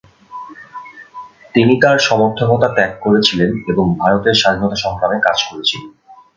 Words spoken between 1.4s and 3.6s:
তিনি তার সমর্থকতা ত্যাগ করেছিলেন